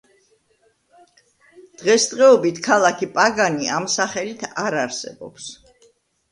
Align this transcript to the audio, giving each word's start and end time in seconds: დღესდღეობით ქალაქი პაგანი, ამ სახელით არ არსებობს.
დღესდღეობით 1.81 2.63
ქალაქი 2.69 3.11
პაგანი, 3.21 3.71
ამ 3.77 3.89
სახელით 3.99 4.51
არ 4.67 4.81
არსებობს. 4.89 5.51